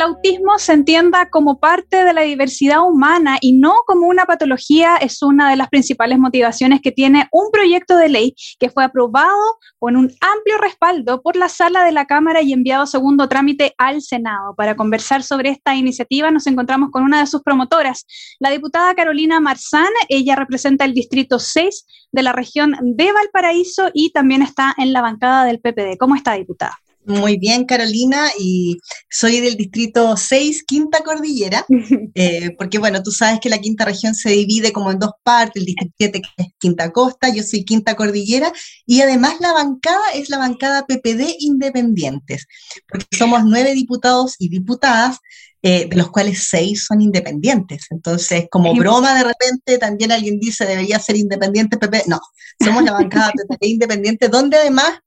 El 0.00 0.06
autismo 0.06 0.58
se 0.58 0.72
entienda 0.72 1.28
como 1.28 1.60
parte 1.60 2.06
de 2.06 2.14
la 2.14 2.22
diversidad 2.22 2.80
humana 2.88 3.36
y 3.42 3.52
no 3.52 3.74
como 3.86 4.06
una 4.06 4.24
patología 4.24 4.96
es 4.96 5.22
una 5.22 5.50
de 5.50 5.56
las 5.56 5.68
principales 5.68 6.18
motivaciones 6.18 6.80
que 6.80 6.90
tiene 6.90 7.28
un 7.32 7.50
proyecto 7.50 7.98
de 7.98 8.08
ley 8.08 8.34
que 8.58 8.70
fue 8.70 8.82
aprobado 8.82 9.58
con 9.78 9.96
un 9.96 10.06
amplio 10.06 10.56
respaldo 10.58 11.20
por 11.20 11.36
la 11.36 11.50
sala 11.50 11.84
de 11.84 11.92
la 11.92 12.06
Cámara 12.06 12.40
y 12.40 12.54
enviado 12.54 12.84
a 12.84 12.86
segundo 12.86 13.28
trámite 13.28 13.74
al 13.76 14.00
Senado. 14.00 14.54
Para 14.56 14.74
conversar 14.74 15.22
sobre 15.22 15.50
esta 15.50 15.74
iniciativa 15.74 16.30
nos 16.30 16.46
encontramos 16.46 16.90
con 16.90 17.02
una 17.02 17.20
de 17.20 17.26
sus 17.26 17.42
promotoras, 17.42 18.06
la 18.38 18.48
diputada 18.48 18.94
Carolina 18.94 19.38
Marzán. 19.38 19.92
Ella 20.08 20.34
representa 20.34 20.86
el 20.86 20.94
distrito 20.94 21.38
6 21.38 22.08
de 22.10 22.22
la 22.22 22.32
región 22.32 22.74
de 22.80 23.12
Valparaíso 23.12 23.90
y 23.92 24.12
también 24.12 24.40
está 24.40 24.74
en 24.78 24.94
la 24.94 25.02
bancada 25.02 25.44
del 25.44 25.60
PPD. 25.60 25.98
¿Cómo 25.98 26.16
está, 26.16 26.32
diputada? 26.32 26.78
Muy 27.06 27.38
bien, 27.38 27.64
Carolina, 27.64 28.28
y 28.38 28.78
soy 29.08 29.40
del 29.40 29.56
distrito 29.56 30.16
6, 30.16 30.64
Quinta 30.66 31.02
Cordillera, 31.02 31.64
eh, 32.14 32.54
porque 32.58 32.78
bueno, 32.78 33.02
tú 33.02 33.10
sabes 33.10 33.40
que 33.40 33.48
la 33.48 33.58
quinta 33.58 33.86
región 33.86 34.14
se 34.14 34.30
divide 34.30 34.70
como 34.70 34.90
en 34.90 34.98
dos 34.98 35.12
partes, 35.22 35.60
el 35.60 35.66
distrito 35.66 35.94
7 35.96 36.20
que 36.20 36.42
es 36.42 36.48
Quinta 36.58 36.92
Costa, 36.92 37.28
yo 37.34 37.42
soy 37.42 37.64
Quinta 37.64 37.94
Cordillera, 37.94 38.52
y 38.84 39.00
además 39.00 39.34
la 39.40 39.52
bancada 39.54 40.12
es 40.14 40.28
la 40.28 40.38
bancada 40.38 40.86
PPD 40.86 41.36
Independientes, 41.38 42.46
porque 42.86 43.06
somos 43.16 43.44
nueve 43.44 43.72
diputados 43.72 44.36
y 44.38 44.50
diputadas, 44.50 45.18
eh, 45.62 45.88
de 45.90 45.96
los 45.96 46.10
cuales 46.10 46.48
seis 46.48 46.86
son 46.86 47.02
independientes. 47.02 47.86
Entonces, 47.90 48.46
como 48.50 48.74
broma 48.74 49.14
de 49.14 49.24
repente, 49.24 49.76
también 49.76 50.10
alguien 50.10 50.40
dice 50.40 50.64
debería 50.64 50.98
ser 50.98 51.16
independiente 51.16 51.76
PP. 51.76 52.04
No, 52.06 52.18
somos 52.62 52.82
la 52.82 52.92
bancada 52.92 53.32
PPD 53.32 53.66
Independiente, 53.66 54.28
donde 54.28 54.56
además 54.56 55.00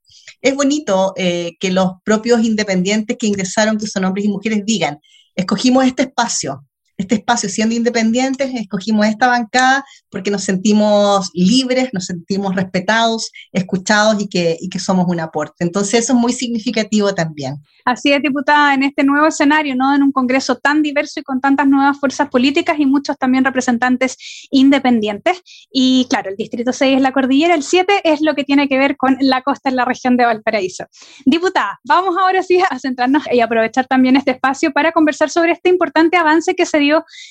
es 0.44 0.56
bonito 0.56 1.14
eh, 1.16 1.56
que 1.60 1.72
los 1.72 1.94
propios 2.04 2.44
independientes 2.44 3.18
que 3.18 3.28
ingresaron, 3.28 3.78
que 3.78 3.88
son 3.88 4.04
hombres 4.04 4.26
y 4.26 4.30
mujeres, 4.30 4.64
digan, 4.66 5.00
escogimos 5.36 5.86
este 5.86 6.04
espacio 6.04 6.66
este 6.98 7.16
espacio 7.16 7.50
siendo 7.50 7.76
independientes, 7.76 8.54
escogimos 8.54 9.06
esta 9.06 9.28
bancada 9.28 9.84
porque 10.10 10.32
nos 10.32 10.44
sentimos 10.44 11.30
libres, 11.34 11.90
nos 11.94 12.06
sentimos 12.06 12.56
respetados, 12.56 13.32
escuchados 13.52 14.22
y 14.22 14.28
que, 14.28 14.58
y 14.60 14.70
que 14.70 14.80
somos 14.80 15.06
un 15.08 15.20
aporte. 15.20 15.64
Entonces 15.64 16.02
eso 16.02 16.14
es 16.14 16.20
muy 16.20 16.34
significativo 16.34 17.14
también. 17.14 17.58
Así 17.86 18.14
es, 18.14 18.22
diputada, 18.22 18.74
en 18.74 18.84
este 18.84 19.04
nuevo 19.04 19.28
escenario, 19.28 19.76
¿no? 19.76 19.94
En 19.94 20.04
un 20.04 20.12
Congreso 20.12 20.56
tan 20.56 20.82
diverso 20.82 21.20
y 21.20 21.24
con 21.24 21.42
tantas 21.42 21.68
nuevas 21.68 22.00
fuerzas 22.00 22.30
políticas 22.30 22.80
y 22.80 22.86
muchos 22.86 23.18
también 23.18 23.44
representantes 23.44 24.48
independientes. 24.52 25.42
Y 25.72 26.08
claro, 26.10 26.30
el 26.30 26.38
Distrito 26.38 26.72
6 26.72 26.98
es 26.98 27.02
la 27.02 27.12
cordillera, 27.12 27.56
el 27.56 27.64
7 27.64 28.02
es 28.06 28.22
lo 28.22 28.36
que 28.36 28.46
tiene 28.46 28.70
que 28.70 28.78
ver 28.78 28.96
con 28.96 29.18
la 29.20 29.42
costa 29.42 29.70
en 29.70 29.76
la 29.76 29.86
región 29.86 30.16
de 30.16 30.26
Valparaíso. 30.26 30.86
Diputada, 31.26 31.80
vamos 31.84 32.16
ahora 32.18 32.42
sí 32.42 32.60
a 32.70 32.80
centrarnos 32.80 33.24
y 33.32 33.42
aprovechar 33.42 33.86
también 33.88 34.16
este 34.16 34.32
espacio 34.32 34.72
para 34.72 34.92
conversar 34.92 35.30
sobre 35.30 35.52
este 35.52 35.70
importante 35.70 36.16
avance 36.16 36.56
que 36.56 36.66
se 36.66 36.80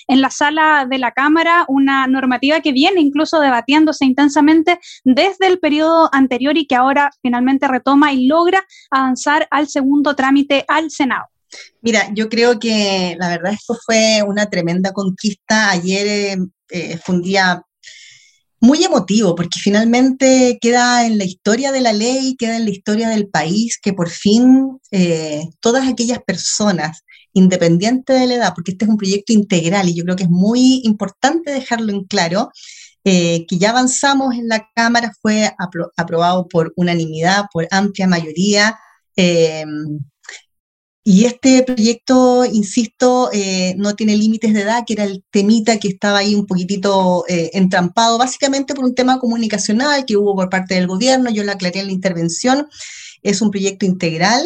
en 0.09 0.21
la 0.21 0.31
sala 0.31 0.87
de 0.89 0.99
la 0.99 1.13
Cámara 1.13 1.65
una 1.69 2.07
normativa 2.07 2.61
que 2.61 2.73
viene 2.73 3.01
incluso 3.01 3.41
debatiéndose 3.41 4.05
intensamente 4.05 4.79
desde 5.05 5.47
el 5.47 5.59
periodo 5.59 6.09
anterior 6.13 6.57
y 6.57 6.67
que 6.67 6.75
ahora 6.75 7.11
finalmente 7.21 7.69
retoma 7.69 8.13
y 8.13 8.27
logra 8.27 8.65
avanzar 8.91 9.47
al 9.51 9.69
segundo 9.69 10.15
trámite 10.15 10.65
al 10.69 10.91
Senado. 10.91 11.27
Mira, 11.83 12.11
yo 12.15 12.29
creo 12.29 12.59
que 12.59 13.17
la 13.19 13.29
verdad 13.29 13.53
esto 13.53 13.77
fue 13.85 14.23
una 14.27 14.47
tremenda 14.47 14.93
conquista. 14.93 15.71
Ayer 15.71 16.07
eh, 16.07 16.37
eh, 16.71 16.99
fue 16.99 17.17
un 17.17 17.23
día 17.23 17.63
muy 18.61 18.85
emotivo 18.85 19.35
porque 19.35 19.59
finalmente 19.61 20.57
queda 20.61 21.05
en 21.05 21.19
la 21.19 21.25
historia 21.25 21.73
de 21.73 21.81
la 21.81 21.93
ley, 21.93 22.37
queda 22.39 22.57
en 22.57 22.65
la 22.65 22.71
historia 22.71 23.09
del 23.09 23.29
país 23.29 23.79
que 23.83 23.93
por 23.93 24.09
fin 24.09 24.79
eh, 24.93 25.43
todas 25.61 25.89
aquellas 25.89 26.21
personas 26.21 27.03
independiente 27.33 28.13
de 28.13 28.27
la 28.27 28.35
edad, 28.35 28.53
porque 28.55 28.73
este 28.73 28.85
es 28.85 28.91
un 28.91 28.97
proyecto 28.97 29.33
integral 29.33 29.89
y 29.89 29.95
yo 29.95 30.05
creo 30.05 30.17
que 30.17 30.25
es 30.25 30.31
muy 30.31 30.83
importante 30.85 31.51
dejarlo 31.53 31.93
en 31.93 32.05
claro, 32.05 32.51
eh, 33.05 33.47
que 33.49 33.59
ya 33.59 33.71
avanzamos 33.71 34.35
en 34.35 34.49
la 34.49 34.69
Cámara, 34.75 35.13
fue 35.21 35.53
aprobado 35.97 36.47
por 36.49 36.73
unanimidad, 36.77 37.47
por 37.53 37.67
amplia 37.71 38.07
mayoría. 38.07 38.79
Eh, 39.17 39.65
y 41.05 41.25
este 41.25 41.65
proyecto, 41.65 42.45
insisto, 42.45 43.29
eh, 43.33 43.75
no 43.77 43.97
tiene 43.97 44.17
límites 44.17 44.55
de 44.55 44.61
edad, 44.61 44.85
que 44.87 44.93
era 44.93 45.03
el 45.03 45.25
temita 45.33 45.81
que 45.81 45.89
estaba 45.89 46.19
ahí 46.19 46.37
un 46.37 46.47
poquitito 46.47 47.25
entrampado, 47.29 48.19
básicamente 48.19 48.73
por 48.73 48.85
un 48.85 48.95
tema 48.95 49.19
comunicacional 49.19 50.05
que 50.05 50.17
hubo 50.17 50.37
por 50.37 50.49
parte 50.49 50.77
del 50.77 50.87
gobierno, 50.87 51.29
yo 51.31 51.43
lo 51.43 51.51
aclaré 51.51 51.81
en 51.81 51.87
la 51.87 51.93
intervención, 51.93 52.69
es 53.23 53.43
un 53.43 53.51
proyecto 53.51 53.85
integral 53.85 54.45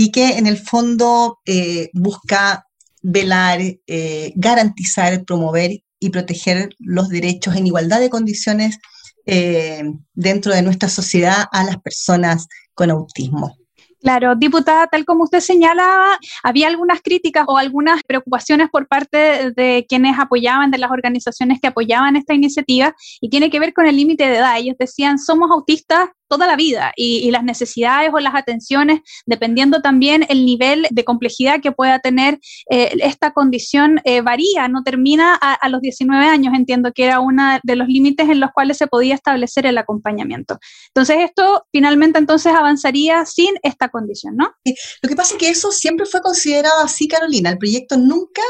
y 0.00 0.12
que 0.12 0.38
en 0.38 0.46
el 0.46 0.58
fondo 0.58 1.40
eh, 1.44 1.90
busca 1.92 2.64
velar, 3.02 3.58
eh, 3.60 4.32
garantizar, 4.36 5.24
promover 5.24 5.72
y 5.98 6.10
proteger 6.10 6.70
los 6.78 7.08
derechos 7.08 7.56
en 7.56 7.66
igualdad 7.66 7.98
de 7.98 8.08
condiciones 8.08 8.78
eh, 9.26 9.82
dentro 10.14 10.54
de 10.54 10.62
nuestra 10.62 10.88
sociedad 10.88 11.46
a 11.50 11.64
las 11.64 11.78
personas 11.80 12.46
con 12.74 12.92
autismo. 12.92 13.56
Claro, 14.00 14.36
diputada, 14.36 14.86
tal 14.86 15.04
como 15.04 15.24
usted 15.24 15.40
señalaba, 15.40 16.16
había 16.44 16.68
algunas 16.68 17.02
críticas 17.02 17.44
o 17.48 17.58
algunas 17.58 18.00
preocupaciones 18.04 18.68
por 18.70 18.86
parte 18.86 19.50
de 19.50 19.84
quienes 19.88 20.16
apoyaban, 20.16 20.70
de 20.70 20.78
las 20.78 20.92
organizaciones 20.92 21.58
que 21.60 21.66
apoyaban 21.66 22.14
esta 22.14 22.34
iniciativa, 22.34 22.94
y 23.20 23.30
tiene 23.30 23.50
que 23.50 23.58
ver 23.58 23.74
con 23.74 23.86
el 23.86 23.96
límite 23.96 24.28
de 24.28 24.36
edad. 24.36 24.58
Ellos 24.58 24.76
decían, 24.78 25.18
somos 25.18 25.50
autistas, 25.50 26.10
toda 26.28 26.46
la 26.46 26.56
vida 26.56 26.92
y, 26.96 27.28
las 27.30 27.44
necesidades 27.44 28.10
o 28.12 28.20
las 28.20 28.34
atenciones, 28.34 29.00
dependiendo 29.26 29.82
también 29.82 30.24
el 30.28 30.46
nivel 30.46 30.86
de 30.90 31.04
complejidad 31.04 31.60
que 31.60 31.72
pueda 31.72 31.98
tener 31.98 32.38
eh, 32.70 32.96
esta 33.02 33.32
condición, 33.32 34.00
eh, 34.04 34.22
varía, 34.22 34.68
no 34.68 34.82
termina 34.82 35.34
a, 35.34 35.68
los 35.68 35.82
19 35.82 36.26
años, 36.26 36.54
entiendo 36.54 36.92
que 36.92 37.04
era 37.04 37.20
uno 37.20 37.58
de 37.62 37.76
los 37.76 37.88
límites 37.88 38.28
en 38.28 38.40
los 38.40 38.50
cuales 38.52 38.78
se 38.78 38.86
podía 38.86 39.14
establecer 39.14 39.66
el 39.66 39.76
acompañamiento. 39.76 40.58
Entonces, 40.88 41.18
esto 41.20 41.66
finalmente 41.70 42.18
entonces 42.18 42.52
avanzaría 42.54 43.26
sin 43.26 43.54
esta 43.62 43.88
condición, 43.88 44.36
¿no? 44.36 44.50
Lo 45.02 45.08
que 45.08 45.16
pasa 45.16 45.34
es 45.34 45.38
que 45.38 45.48
eso 45.50 45.70
siempre 45.70 46.06
fue 46.06 46.22
considerado 46.22 46.82
así, 46.82 47.08
Carolina. 47.08 47.50
El 47.50 47.58
proyecto 47.58 47.96
nunca 47.96 48.42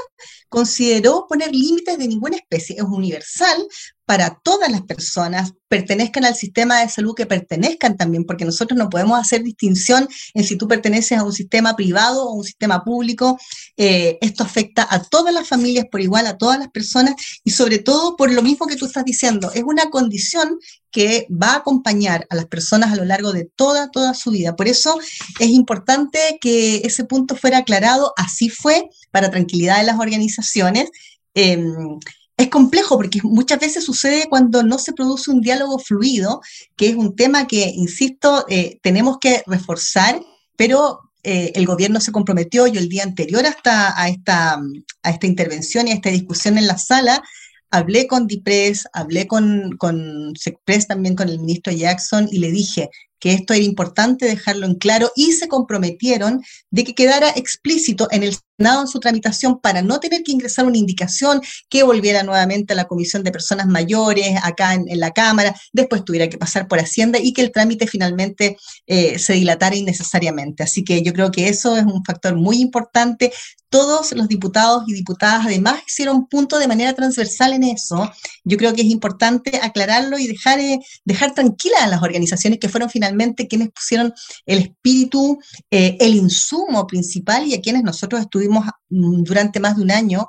consideró 0.48 1.26
poner 1.28 1.54
límites 1.54 1.98
de 1.98 2.08
ninguna 2.08 2.36
especie, 2.36 2.76
es 2.76 2.82
universal 2.82 3.66
para 4.08 4.40
todas 4.42 4.70
las 4.70 4.80
personas, 4.80 5.52
pertenezcan 5.68 6.24
al 6.24 6.34
sistema 6.34 6.80
de 6.80 6.88
salud 6.88 7.14
que 7.14 7.26
pertenezcan 7.26 7.98
también, 7.98 8.24
porque 8.24 8.46
nosotros 8.46 8.78
no 8.78 8.88
podemos 8.88 9.20
hacer 9.20 9.42
distinción 9.42 10.08
en 10.32 10.44
si 10.44 10.56
tú 10.56 10.66
perteneces 10.66 11.18
a 11.18 11.24
un 11.24 11.32
sistema 11.34 11.76
privado 11.76 12.24
o 12.24 12.32
un 12.32 12.42
sistema 12.42 12.82
público. 12.82 13.38
Eh, 13.76 14.16
esto 14.22 14.44
afecta 14.44 14.88
a 14.88 15.02
todas 15.02 15.34
las 15.34 15.46
familias 15.46 15.84
por 15.92 16.00
igual, 16.00 16.26
a 16.26 16.38
todas 16.38 16.58
las 16.58 16.70
personas 16.70 17.16
y 17.44 17.50
sobre 17.50 17.80
todo 17.80 18.16
por 18.16 18.32
lo 18.32 18.40
mismo 18.40 18.66
que 18.66 18.76
tú 18.76 18.86
estás 18.86 19.04
diciendo, 19.04 19.52
es 19.52 19.62
una 19.62 19.90
condición 19.90 20.58
que 20.90 21.26
va 21.30 21.48
a 21.48 21.56
acompañar 21.56 22.26
a 22.30 22.34
las 22.34 22.46
personas 22.46 22.90
a 22.90 22.96
lo 22.96 23.04
largo 23.04 23.34
de 23.34 23.44
toda, 23.44 23.90
toda 23.90 24.14
su 24.14 24.30
vida. 24.30 24.56
Por 24.56 24.68
eso 24.68 24.98
es 25.38 25.48
importante 25.50 26.38
que 26.40 26.76
ese 26.76 27.04
punto 27.04 27.36
fuera 27.36 27.58
aclarado, 27.58 28.14
así 28.16 28.48
fue, 28.48 28.88
para 29.10 29.30
tranquilidad 29.30 29.76
de 29.80 29.84
las 29.84 30.00
organizaciones. 30.00 30.88
Em, 31.34 31.98
es 32.38 32.48
complejo 32.48 32.96
porque 32.96 33.18
muchas 33.24 33.58
veces 33.58 33.84
sucede 33.84 34.28
cuando 34.30 34.62
no 34.62 34.78
se 34.78 34.92
produce 34.92 35.30
un 35.30 35.40
diálogo 35.40 35.78
fluido, 35.80 36.40
que 36.76 36.88
es 36.88 36.94
un 36.94 37.16
tema 37.16 37.48
que, 37.48 37.66
insisto, 37.66 38.46
eh, 38.48 38.78
tenemos 38.80 39.18
que 39.18 39.42
reforzar, 39.46 40.20
pero 40.56 41.00
eh, 41.24 41.50
el 41.56 41.66
gobierno 41.66 42.00
se 42.00 42.12
comprometió, 42.12 42.68
yo 42.68 42.78
el 42.78 42.88
día 42.88 43.02
anterior 43.02 43.44
hasta 43.44 44.00
a 44.00 44.08
esta, 44.08 44.54
a 45.02 45.10
esta 45.10 45.26
intervención 45.26 45.88
y 45.88 45.90
a 45.90 45.94
esta 45.94 46.10
discusión 46.10 46.58
en 46.58 46.68
la 46.68 46.78
sala, 46.78 47.24
hablé 47.72 48.06
con 48.06 48.28
DIPRES, 48.28 48.86
hablé 48.92 49.26
con, 49.26 49.76
con 49.76 50.32
SECPRES 50.36 50.86
también 50.86 51.16
con 51.16 51.28
el 51.28 51.40
ministro 51.40 51.72
Jackson 51.72 52.28
y 52.30 52.38
le 52.38 52.52
dije, 52.52 52.88
que 53.18 53.32
esto 53.32 53.52
era 53.52 53.64
importante 53.64 54.26
dejarlo 54.26 54.64
en 54.64 54.76
claro 54.76 55.10
y 55.16 55.32
se 55.32 55.48
comprometieron 55.48 56.42
de 56.70 56.84
que 56.84 56.94
quedara 56.94 57.30
explícito 57.30 58.06
en 58.12 58.22
el 58.22 58.36
en 58.58 58.88
su 58.88 58.98
tramitación 58.98 59.60
para 59.60 59.82
no 59.82 60.00
tener 60.00 60.22
que 60.22 60.32
ingresar 60.32 60.66
una 60.66 60.76
indicación 60.76 61.40
que 61.68 61.84
volviera 61.84 62.22
nuevamente 62.24 62.72
a 62.72 62.76
la 62.76 62.86
Comisión 62.86 63.22
de 63.22 63.30
Personas 63.30 63.66
Mayores, 63.66 64.36
acá 64.42 64.74
en, 64.74 64.86
la 64.98 65.12
Cámara, 65.12 65.54
después 65.72 66.04
tuviera 66.04 66.28
que 66.28 66.38
pasar 66.38 66.66
por 66.66 66.80
Hacienda 66.80 67.18
y 67.20 67.32
que 67.32 67.42
el 67.42 67.52
trámite 67.52 67.86
finalmente 67.86 68.56
eh, 68.86 69.18
se 69.18 69.34
dilatara 69.34 69.76
innecesariamente. 69.76 70.64
Así 70.64 70.82
que 70.82 71.02
yo 71.02 71.12
creo 71.12 71.30
que 71.30 71.48
eso 71.48 71.76
es 71.76 71.84
un 71.84 72.04
factor 72.04 72.34
muy 72.34 72.60
importante. 72.60 73.32
Todos 73.70 74.12
los 74.12 74.28
diputados 74.28 74.84
y 74.86 74.94
diputadas 74.94 75.44
además 75.44 75.82
hicieron 75.86 76.26
punto 76.26 76.58
de 76.58 76.66
manera 76.66 76.94
transversal 76.94 77.52
en 77.52 77.64
eso. 77.64 78.10
Yo 78.42 78.56
creo 78.56 78.72
que 78.72 78.80
es 78.80 78.88
importante 78.88 79.60
aclararlo 79.62 80.18
y 80.18 80.26
dejar, 80.26 80.58
eh, 80.58 80.80
dejar 81.04 81.34
tranquilas 81.34 81.82
a 81.82 81.86
las 81.86 82.02
organizaciones 82.02 82.58
que 82.58 82.70
fueron 82.70 82.88
finalmente 82.88 83.46
quienes 83.46 83.68
pusieron 83.68 84.14
el 84.46 84.58
espíritu, 84.60 85.38
eh, 85.70 85.98
el 86.00 86.14
insumo 86.14 86.86
principal 86.86 87.46
y 87.46 87.54
a 87.54 87.60
quienes 87.60 87.82
nosotros 87.82 88.22
estuvimos 88.22 88.47
mm, 88.48 89.22
durante 89.22 89.60
más 89.60 89.76
de 89.76 89.82
un 89.82 89.90
año 89.90 90.28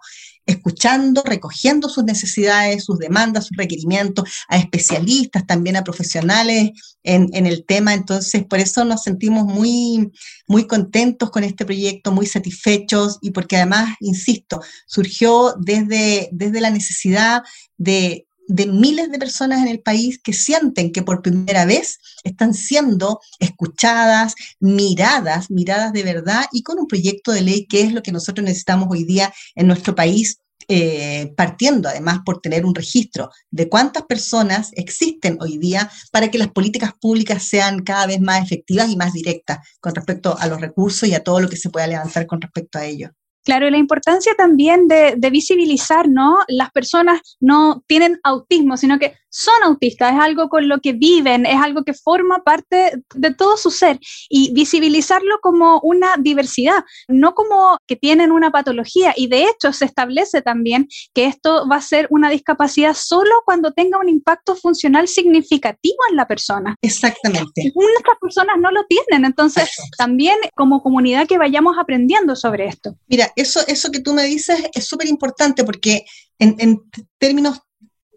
escuchando, 0.50 1.21
recogiendo 1.24 1.89
sus 1.89 2.04
necesidades, 2.04 2.83
sus 2.83 2.98
demandas, 2.98 3.45
sus 3.45 3.57
requerimientos, 3.57 4.30
a 4.48 4.57
especialistas, 4.57 5.45
también 5.45 5.75
a 5.75 5.83
profesionales 5.83 6.71
en, 7.04 7.45
el 7.45 7.66
tema. 7.66 7.94
Entonces, 7.94 8.45
por 8.45 8.60
eso 8.60 8.83
nos 8.83 9.04
sentimos 9.04 9.45
muy, 9.45 10.12
muy 10.48 10.66
contentos 10.66 11.30
con 11.30 11.44
este 11.44 11.66
proyecto, 11.66 12.12
muy 12.12 12.25
satisfechos 12.25 13.19
y 13.21 13.31
porque 13.31 13.57
además, 13.57 13.95
insisto, 14.00 14.60
surgió 14.88 15.54
desde, 15.60 16.30
desde 16.31 16.62
la 16.62 16.71
necesidad 16.71 17.44
de 17.77 18.25
de 18.50 18.66
miles 18.66 19.12
de 19.12 19.19
personas 19.19 19.62
en 19.62 19.68
el 19.68 19.80
país 19.80 20.19
que 20.22 20.34
sienten 20.34 20.92
que 20.92 21.04
por 21.04 21.22
primera 21.22 21.66
vez 21.66 22.00
están 22.24 22.54
siendo 22.54 23.22
escuchadas, 23.40 24.34
miradas, 24.60 25.51
miradas 25.51 25.94
de 25.94 26.04
verdad 26.04 26.46
y 26.51 26.63
con 26.63 26.80
un 26.80 26.88
proyecto 26.88 27.31
de 27.31 27.42
ley 27.42 27.68
que 27.68 27.81
es 27.81 27.94
lo 27.94 28.01
que 28.01 28.12
nosotros 28.12 28.44
necesitamos 28.44 28.88
hoy 28.90 29.04
día 29.04 29.31
en 29.56 29.68
nuestro 29.68 29.94
país, 29.94 30.40
eh, 30.68 31.31
partiendo 31.38 31.90
además 31.90 32.19
por 32.25 32.42
tener 32.42 32.66
un 32.66 32.74
registro 32.74 33.30
de 33.51 33.69
cuántas 33.69 34.04
personas 34.04 34.72
existen 34.74 35.38
hoy 35.42 35.60
día 35.60 35.90
para 36.12 36.30
que 36.31 36.40
las 36.40 36.50
políticas 36.50 36.94
públicas 37.00 37.44
sean 37.44 37.84
cada 37.84 38.07
vez 38.07 38.19
más 38.19 38.44
efectivas 38.44 38.90
y 38.90 38.95
más 38.95 39.13
directas 39.13 39.60
con 39.80 39.94
respecto 39.94 40.38
a 40.38 40.48
los 40.48 40.60
recursos 40.60 41.07
y 41.07 41.13
a 41.13 41.24
todo 41.24 41.40
lo 41.40 41.50
que 41.50 41.57
se 41.57 41.69
pueda 41.69 41.86
levantar 41.86 42.25
con 42.25 42.42
respecto 42.42 42.80
a 42.80 42.86
ello. 42.86 43.12
Claro, 43.50 43.68
y 43.68 43.72
la 43.72 43.80
importancia 43.80 44.36
también 44.38 44.88
de, 44.88 45.16
de, 45.18 45.30
visibilizar, 45.31 46.07
¿no? 46.07 46.38
Las 46.48 46.69
personas 46.69 47.36
no 47.40 47.84
tienen 47.88 48.19
autismo, 48.22 48.78
sino 48.78 49.00
que 49.00 49.16
son 49.30 49.64
autistas, 49.64 50.14
es 50.14 50.20
algo 50.20 50.50
con 50.50 50.68
lo 50.68 50.80
que 50.80 50.94
viven, 50.94 51.46
es 51.46 51.56
algo 51.62 51.84
que 51.84 51.94
forma 51.94 52.44
parte 52.44 53.04
de 53.16 53.34
todo 53.34 53.58
su 53.58 53.72
ser 53.72 54.00
y 54.30 54.54
visibilizarlo 54.54 55.40
como 55.42 55.80
una 55.81 56.16
diversidad, 56.18 56.84
no 57.08 57.34
como 57.34 57.78
que 57.88 57.96
tienen 57.96 58.31
una 58.31 58.52
patología. 58.52 59.14
Y 59.16 59.28
de 59.28 59.44
hecho 59.44 59.74
se 59.74 59.86
establece 59.86 60.42
también 60.42 60.88
que 61.14 61.26
esto 61.26 61.68
va 61.68 61.78
a 61.78 61.81
ser 61.81 62.08
una 62.10 62.30
discapacidad 62.30 62.96
solo 62.96 63.31
cuando 63.46 63.72
tenga 63.72 64.00
un 64.00 64.10
impacto 64.10 64.56
funcional 64.56 65.08
significativo 65.08 65.98
en 66.10 66.16
la 66.16 66.28
persona. 66.28 66.76
Exactamente. 66.81 67.72
Muchas 67.76 68.18
personas 68.20 68.58
no 68.60 68.72
lo 68.72 68.84
tienen, 68.86 69.26
entonces 69.26 69.70
también 69.98 70.38
como 70.56 70.81
comunidad 70.81 71.28
que 71.28 71.38
vayamos 71.38 71.78
aprendiendo 71.78 72.36
sobre 72.36 72.66
esto. 72.68 72.96
Mira, 73.08 73.31
eso, 73.36 73.62
eso 73.68 73.92
que 73.92 74.00
tú 74.00 74.14
me 74.14 74.24
dices 74.24 74.64
es 74.74 74.86
súper 74.86 75.08
importante 75.08 75.64
porque 75.64 76.06
en, 76.40 76.56
en 76.60 76.81
términos 77.18 77.62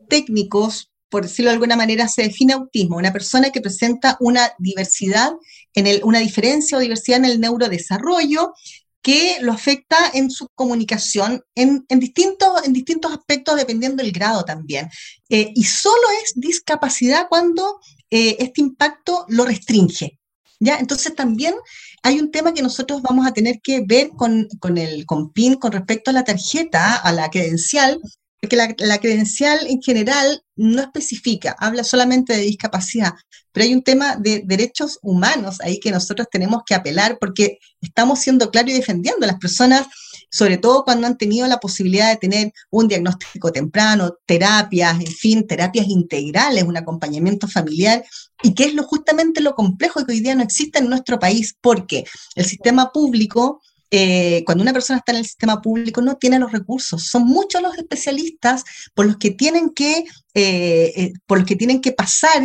técnicos, 0.09 0.92
por 1.13 1.25
decirlo 1.25 1.51
de 1.51 1.57
alguna 1.57 1.77
manera, 1.77 2.09
se 2.09 2.23
define 2.23 2.55
autismo, 2.55 2.97
una 2.97 3.13
persona 3.13 3.51
que 3.51 3.61
presenta 3.61 4.17
una 4.19 4.51
diversidad, 4.59 5.33
en 5.75 5.87
el, 5.87 6.01
una 6.05 6.21
diferencia 6.21 6.77
o 6.77 6.81
diversidad 6.81 7.19
en 7.19 7.27
el 7.27 7.39
neurodesarrollo 7.39 8.55
que 9.03 9.37
lo 9.43 9.53
afecta 9.53 9.97
en 10.15 10.31
su 10.31 10.49
comunicación 10.55 11.43
en, 11.55 11.85
distintos, 11.89 12.65
en 12.65 12.73
distintos 12.73 13.13
aspectos 13.13 13.57
dependiendo 13.57 14.03
del 14.03 14.13
grado 14.13 14.45
también. 14.45 14.89
Eh, 15.29 15.53
y 15.55 15.65
solo 15.65 16.03
es 16.25 16.33
discapacidad 16.35 17.27
cuando 17.29 17.79
eh, 18.11 18.37
este 18.39 18.63
impacto 18.63 19.27
lo 19.29 19.45
restringe. 19.45 20.19
¿ya? 20.61 20.79
Entonces 20.79 21.15
también 21.15 21.55
hay 22.03 22.21
un 22.21 22.31
tema 22.31 22.55
que 22.55 22.63
nosotros 22.63 23.03
vamos 23.03 23.27
a 23.27 23.33
tener 23.33 23.61
que 23.63 23.83
ver 23.85 24.11
con, 24.11 24.49
con 24.61 24.79
el 24.79 25.05
con 25.05 25.31
PIN 25.33 25.57
con 25.57 25.73
respecto 25.73 26.11
a 26.11 26.15
la 26.15 26.25
tarjeta, 26.25 26.97
a 26.97 27.13
la 27.13 27.29
credencial, 27.29 28.01
porque 28.43 28.57
la, 28.57 28.99
credencial 28.99 29.69
en 29.69 29.81
general 29.81 30.43
no 30.57 30.83
especifica, 30.83 31.55
habla 31.61 31.85
solamente 31.85 32.33
de 32.33 32.41
discapacidad, 32.41 33.13
pero 33.53 33.65
hay 33.65 33.73
un 33.73 33.85
tema 33.85 34.17
de 34.17 34.43
derechos 34.45 34.99
humanos 35.01 35.61
ahí 35.61 35.79
que 35.79 35.93
nosotros 35.93 36.27
tenemos 36.29 36.63
que 36.67 36.75
apelar 36.75 37.19
porque 37.21 37.61
estamos 37.81 38.19
siendo 38.19 38.51
claros 38.51 38.73
y 38.73 38.75
defendiendo 38.75 39.25
a 39.25 39.29
las 39.29 39.39
personas, 39.39 39.87
sobre 40.29 40.59
todo 40.59 40.83
cuando 40.83 41.07
han 41.07 41.17
tenido 41.17 41.47
la 41.47 41.61
posibilidad 41.61 42.11
de 42.11 42.17
tener 42.17 42.53
un 42.71 42.89
diagnóstico 42.89 43.53
temprano, 43.53 44.17
terapias, 44.27 44.99
en 44.99 45.13
fin, 45.13 45.47
terapias 45.47 45.87
integrales, 45.87 46.65
un 46.65 46.77
acompañamiento 46.77 47.47
familiar, 47.47 48.05
y 48.43 48.55
que 48.55 48.65
es 48.65 48.75
lo, 48.75 48.83
justamente 48.83 49.41
lo 49.41 49.55
complejo 49.55 50.05
que 50.05 50.15
hoy 50.15 50.21
día 50.21 50.35
no 50.35 50.43
existe 50.43 50.81
en 50.81 50.89
nuestro 50.89 51.21
país, 51.21 51.55
porque 51.61 52.05
el 52.35 52.45
sistema 52.45 52.91
público 52.91 53.63
eh, 53.95 54.43
cuando 54.47 54.63
una 54.63 54.73
persona 54.73 55.01
está 55.01 55.13
en 55.13 55.19
el 55.19 55.27
sistema 55.27 55.61
público 55.61 56.01
no 56.01 56.17
tiene 56.17 56.39
los 56.39 56.51
recursos. 56.51 57.05
Son 57.05 57.27
muchos 57.27 57.61
los 57.61 57.77
especialistas 57.77 58.65
por 58.95 59.05
los 59.05 59.19
que 59.19 59.33
tienen 59.33 59.69
que, 59.69 60.07
eh, 60.33 60.93
eh, 60.97 61.13
por 61.27 61.41
los 61.41 61.47
que, 61.47 61.57
tienen 61.57 61.83
que 61.83 61.93
pasar 61.93 62.43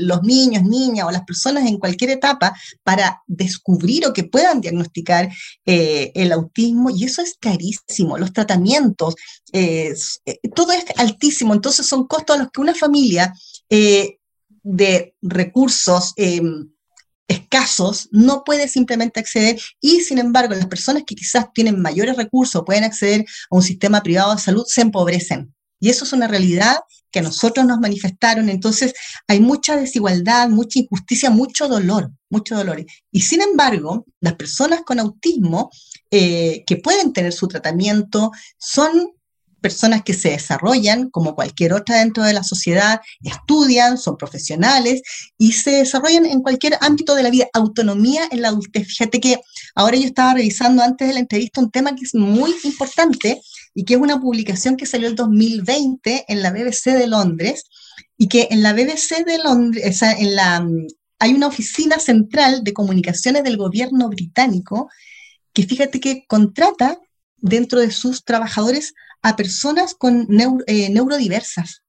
los 0.00 0.22
niños, 0.22 0.62
niñas 0.64 1.06
o 1.06 1.10
las 1.10 1.24
personas 1.24 1.66
en 1.66 1.78
cualquier 1.78 2.10
etapa 2.10 2.54
para 2.82 3.22
descubrir 3.26 4.06
o 4.06 4.12
que 4.12 4.24
puedan 4.24 4.60
diagnosticar 4.60 5.30
el 5.64 6.32
autismo 6.32 6.90
y 6.90 7.04
eso 7.04 7.22
es 7.22 7.36
carísimo. 7.40 8.18
Los 8.18 8.34
tratamientos, 8.34 9.14
todo 10.54 10.72
es 10.72 10.84
altísimo. 10.96 11.54
Entonces 11.54 11.86
son 11.86 12.06
costos 12.06 12.36
a 12.36 12.38
los 12.40 12.50
que 12.52 12.60
una 12.60 12.74
familia 12.74 13.32
de 13.68 15.14
recursos 15.22 16.12
em, 16.16 16.68
escasos 17.30 18.08
no 18.10 18.42
puede 18.44 18.68
simplemente 18.68 19.20
acceder 19.20 19.60
y 19.80 20.00
sin 20.00 20.18
embargo 20.18 20.54
las 20.54 20.66
personas 20.66 21.04
que 21.06 21.14
quizás 21.14 21.46
tienen 21.54 21.80
mayores 21.80 22.16
recursos 22.16 22.64
pueden 22.66 22.84
acceder 22.84 23.24
a 23.50 23.56
un 23.56 23.62
sistema 23.62 24.02
privado 24.02 24.34
de 24.34 24.40
salud 24.40 24.64
se 24.66 24.82
empobrecen. 24.82 25.54
Y 25.78 25.88
eso 25.88 26.04
es 26.04 26.12
una 26.12 26.26
realidad 26.26 26.76
que 27.10 27.20
a 27.20 27.22
nosotros 27.22 27.64
nos 27.66 27.80
manifestaron. 27.80 28.48
Entonces 28.48 28.92
hay 29.26 29.40
mucha 29.40 29.76
desigualdad, 29.76 30.48
mucha 30.48 30.80
injusticia, 30.80 31.30
mucho 31.30 31.68
dolor, 31.68 32.10
mucho 32.28 32.56
dolor. 32.56 32.84
Y 33.10 33.20
sin 33.22 33.40
embargo, 33.40 34.04
las 34.20 34.34
personas 34.34 34.82
con 34.82 34.98
autismo 35.00 35.70
eh, 36.10 36.64
que 36.66 36.76
pueden 36.76 37.12
tener 37.12 37.32
su 37.32 37.48
tratamiento 37.48 38.32
son 38.58 39.12
personas 39.60 40.02
que 40.02 40.14
se 40.14 40.30
desarrollan 40.30 41.10
como 41.10 41.34
cualquier 41.34 41.72
otra 41.72 41.98
dentro 41.98 42.24
de 42.24 42.32
la 42.32 42.42
sociedad, 42.42 43.00
estudian, 43.22 43.98
son 43.98 44.16
profesionales 44.16 45.02
y 45.38 45.52
se 45.52 45.70
desarrollan 45.70 46.26
en 46.26 46.42
cualquier 46.42 46.78
ámbito 46.80 47.14
de 47.14 47.22
la 47.22 47.30
vida. 47.30 47.48
Autonomía 47.52 48.22
en 48.30 48.42
la 48.42 48.48
adultez. 48.48 48.88
Fíjate 48.88 49.20
que 49.20 49.40
ahora 49.74 49.96
yo 49.96 50.06
estaba 50.06 50.34
revisando 50.34 50.82
antes 50.82 51.08
de 51.08 51.14
la 51.14 51.20
entrevista 51.20 51.60
un 51.60 51.70
tema 51.70 51.94
que 51.94 52.04
es 52.04 52.14
muy 52.14 52.54
importante 52.64 53.40
y 53.74 53.84
que 53.84 53.94
es 53.94 54.00
una 54.00 54.20
publicación 54.20 54.76
que 54.76 54.86
salió 54.86 55.08
en 55.08 55.14
2020 55.14 56.24
en 56.28 56.42
la 56.42 56.50
BBC 56.50 56.92
de 56.96 57.06
Londres 57.06 57.64
y 58.16 58.28
que 58.28 58.48
en 58.50 58.62
la 58.62 58.72
BBC 58.72 59.24
de 59.24 59.38
Londres, 59.38 59.84
o 59.88 59.98
sea, 59.98 60.12
en 60.12 60.34
la, 60.34 60.66
hay 61.18 61.34
una 61.34 61.46
oficina 61.46 61.98
central 61.98 62.64
de 62.64 62.72
comunicaciones 62.72 63.44
del 63.44 63.56
gobierno 63.56 64.08
británico 64.08 64.88
que 65.52 65.64
fíjate 65.64 66.00
que 66.00 66.24
contrata 66.26 66.98
dentro 67.36 67.80
de 67.80 67.90
sus 67.90 68.24
trabajadores 68.24 68.94
a 69.22 69.36
personas 69.36 69.94
con 69.94 70.26
eh, 70.66 70.90
neurodiversas, 70.90 71.82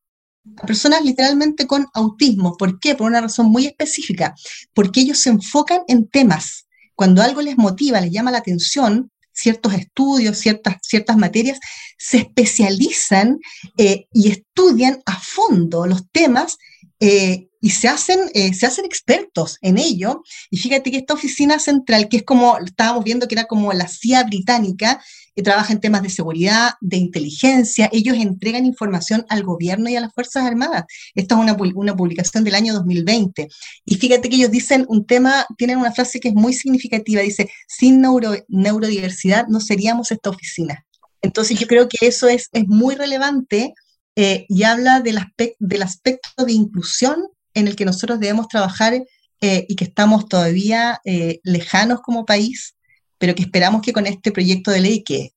a 0.58 0.66
personas 0.66 1.04
literalmente 1.04 1.68
con 1.68 1.88
autismo. 1.94 2.58
¿Por 2.58 2.80
qué? 2.80 2.96
Por 2.96 3.08
una 3.10 3.22
razón 3.22 3.48
muy 3.48 3.66
específica, 3.66 4.36
porque 4.74 5.02
ellos 5.02 5.20
se 5.20 5.30
enfocan 5.30 5.82
en 5.88 6.08
temas. 6.08 6.68
Cuando 6.96 7.22
algo 7.22 7.42
les 7.42 7.58
motiva, 7.58 8.02
les 8.02 8.12
llama 8.12 8.32
la 8.32 8.40
atención, 8.40 9.12
ciertos 9.34 9.74
estudios, 9.74 10.38
ciertas, 10.38 10.76
ciertas 10.82 11.18
materias, 11.18 11.60
se 11.98 12.18
especializan 12.18 13.40
eh, 13.78 14.06
y 14.12 14.30
estudian 14.30 15.02
a 15.06 15.20
fondo 15.20 15.86
los 15.86 16.10
temas 16.12 16.58
eh, 17.00 17.48
y 17.62 17.70
se 17.70 17.88
hacen, 17.88 18.20
se 18.54 18.66
hacen 18.66 18.86
expertos 18.86 19.58
en 19.62 19.78
ello. 19.78 20.24
Y 20.50 20.58
fíjate 20.58 20.90
que 20.90 20.98
esta 20.98 21.14
oficina 21.14 21.60
central, 21.60 22.10
que 22.10 22.18
es 22.18 22.24
como, 22.24 22.58
estábamos 22.58 23.04
viendo 23.04 23.28
que 23.28 23.36
era 23.36 23.46
como 23.46 23.72
la 23.72 23.88
CIA 23.88 24.24
británica, 24.24 25.02
que 25.36 25.44
trabaja 25.44 25.72
en 25.72 25.80
temas 25.80 26.02
de 26.02 26.10
seguridad, 26.10 26.74
de 26.82 26.98
inteligencia. 26.98 27.90
Ellos 27.94 28.18
entregan 28.18 28.66
información 28.66 29.26
al 29.30 29.44
gobierno 29.44 29.90
y 29.90 29.96
a 29.96 30.02
las 30.02 30.14
Fuerzas 30.14 30.44
Armadas. 30.44 30.86
Esta 31.16 31.36
es 31.36 31.42
una, 31.42 31.56
una 31.76 31.96
publicación 31.96 32.44
del 32.44 32.56
año 32.56 32.74
2020. 32.74 33.48
Y 33.86 33.96
fíjate 33.96 34.28
que 34.28 34.36
ellos 34.36 34.52
dicen 34.52 34.86
un 34.90 35.06
tema, 35.06 35.46
tienen 35.58 35.78
una 35.78 35.92
frase 35.92 36.20
que 36.20 36.30
es 36.30 36.34
muy 36.34 36.54
significativa, 36.54 37.22
dice, 37.22 37.50
sin 37.68 38.02
neuro, 38.02 38.34
neurodiversidad 38.48 39.48
no 39.48 39.62
seríamos 39.62 40.12
esta 40.12 40.32
oficina. 40.32 40.86
Entonces 41.22 41.60
yo 41.60 41.68
creo 41.68 41.88
que 41.88 42.08
eso 42.08 42.28
es, 42.28 42.50
es 42.52 42.68
muy 42.68 42.96
relevante 42.96 43.74
eh, 44.16 44.46
y 44.50 44.64
habla 44.64 45.00
del, 45.02 45.20
aspecto, 45.20 45.58
del 45.60 45.84
aspecto 45.84 46.46
de 46.46 46.54
inclusión 46.54 47.28
en 47.54 47.68
el 47.68 47.76
que 47.76 47.86
nosotros 47.86 48.20
debemos 48.20 48.48
trabajar 48.48 48.94
eh, 49.42 49.66
y 49.68 49.76
que 49.76 49.86
estamos 49.86 50.28
todavía 50.28 51.00
eh, 51.06 51.40
lejanos 51.44 52.02
como 52.02 52.26
país 52.26 52.76
pero 53.22 53.36
que 53.36 53.44
esperamos 53.44 53.84
que 53.84 53.94
con 53.94 54.08
este 54.08 54.32
proyecto 54.32 54.72
de 54.72 54.82
ley 54.82 55.04
que 55.04 55.34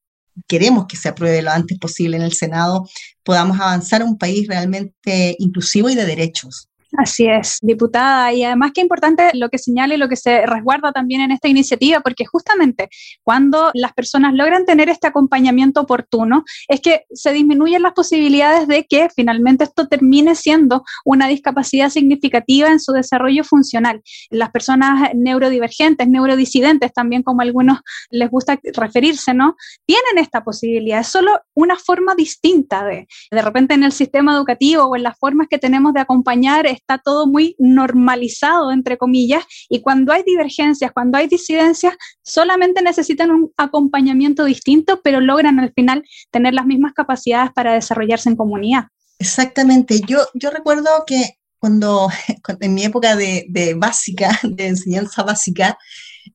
queremos 0.48 0.86
que 0.86 0.96
se 0.96 1.10
apruebe 1.10 1.42
lo 1.42 1.50
antes 1.50 1.78
posible 1.78 2.16
en 2.16 2.22
el 2.22 2.32
Senado, 2.32 2.88
podamos 3.22 3.60
avanzar 3.60 4.00
a 4.00 4.06
un 4.06 4.16
país 4.16 4.48
realmente 4.48 5.36
inclusivo 5.38 5.90
y 5.90 5.94
de 5.94 6.06
derechos. 6.06 6.70
Así 6.96 7.26
es, 7.26 7.58
diputada. 7.60 8.32
Y 8.32 8.44
además 8.44 8.70
que 8.72 8.80
importante 8.80 9.30
lo 9.34 9.48
que 9.48 9.58
señala 9.58 9.94
y 9.94 9.98
lo 9.98 10.08
que 10.08 10.14
se 10.14 10.46
resguarda 10.46 10.92
también 10.92 11.22
en 11.22 11.32
esta 11.32 11.48
iniciativa, 11.48 12.00
porque 12.00 12.24
justamente 12.24 12.88
cuando 13.24 13.72
las 13.74 13.92
personas 13.92 14.32
logran 14.34 14.64
tener 14.64 14.88
este 14.88 15.08
acompañamiento 15.08 15.80
oportuno, 15.80 16.44
es 16.68 16.80
que 16.80 17.04
se 17.12 17.32
disminuyen 17.32 17.82
las 17.82 17.94
posibilidades 17.94 18.68
de 18.68 18.84
que 18.84 19.08
finalmente 19.14 19.64
esto 19.64 19.88
termine 19.88 20.36
siendo 20.36 20.84
una 21.04 21.26
discapacidad 21.26 21.90
significativa 21.90 22.68
en 22.68 22.78
su 22.78 22.92
desarrollo 22.92 23.42
funcional. 23.42 24.00
Las 24.30 24.50
personas 24.50 25.10
neurodivergentes, 25.14 26.06
neurodisidentes, 26.06 26.92
también 26.92 27.24
como 27.24 27.40
a 27.40 27.44
algunos 27.44 27.80
les 28.10 28.30
gusta 28.30 28.60
referirse, 28.72 29.34
¿no? 29.34 29.56
Tienen 29.84 30.18
esta 30.18 30.44
posibilidad. 30.44 31.00
Es 31.00 31.08
solo 31.08 31.40
una 31.54 31.76
forma 31.76 32.14
distinta 32.14 32.84
de, 32.84 33.08
de 33.32 33.42
repente 33.42 33.74
en 33.74 33.82
el 33.82 33.92
sistema 33.92 34.34
educativo 34.34 34.84
o 34.84 34.94
en 34.94 35.02
las 35.02 35.18
formas 35.18 35.48
que 35.50 35.58
tenemos 35.58 35.92
de 35.92 36.00
acompañar 36.00 36.66
está 36.84 36.98
todo 36.98 37.26
muy 37.26 37.56
normalizado, 37.58 38.70
entre 38.70 38.98
comillas, 38.98 39.44
y 39.68 39.80
cuando 39.80 40.12
hay 40.12 40.22
divergencias, 40.22 40.92
cuando 40.92 41.16
hay 41.16 41.26
disidencias, 41.26 41.94
solamente 42.22 42.82
necesitan 42.82 43.30
un 43.30 43.52
acompañamiento 43.56 44.44
distinto, 44.44 45.00
pero 45.02 45.20
logran 45.20 45.58
al 45.58 45.72
final 45.72 46.04
tener 46.30 46.52
las 46.52 46.66
mismas 46.66 46.92
capacidades 46.92 47.50
para 47.54 47.72
desarrollarse 47.72 48.28
en 48.28 48.36
comunidad. 48.36 48.84
Exactamente. 49.18 50.00
Yo, 50.06 50.18
yo 50.34 50.50
recuerdo 50.50 50.90
que 51.06 51.38
cuando, 51.58 52.08
en 52.60 52.74
mi 52.74 52.84
época 52.84 53.16
de, 53.16 53.74
básica, 53.76 54.38
de 54.42 54.66
enseñanza 54.66 55.22
básica, 55.22 55.78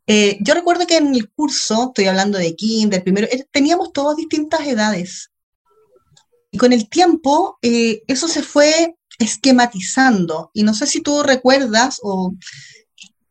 eh, 0.07 0.39
yo 0.41 0.55
recuerdo 0.55 0.87
que 0.87 0.97
en 0.97 1.13
el 1.13 1.29
curso, 1.29 1.89
estoy 1.89 2.05
hablando 2.05 2.39
de 2.39 2.55
kinder, 2.55 3.03
primero, 3.03 3.27
eh, 3.31 3.45
teníamos 3.51 3.93
todas 3.93 4.17
distintas 4.17 4.61
edades. 4.61 5.29
Y 6.51 6.57
con 6.57 6.73
el 6.73 6.89
tiempo, 6.89 7.59
eh, 7.61 8.01
eso 8.07 8.27
se 8.27 8.41
fue 8.41 8.95
esquematizando. 9.19 10.49
Y 10.53 10.63
no 10.63 10.73
sé 10.73 10.88
si 10.88 11.01
tú 11.01 11.21
recuerdas 11.21 11.99
o 12.01 12.33